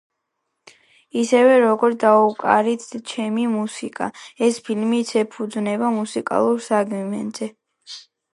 ისევე, 1.23 1.51
როგორც 1.63 1.99
„დაუკარით 2.03 2.85
ჩემი 3.11 3.45
მუსიკა“, 3.51 4.09
ეს 4.49 4.59
ფილმიც 4.71 5.13
ეფუძნება 5.23 5.93
მუსიკალურ 6.01 6.67
სეგმენტებს. 6.71 8.01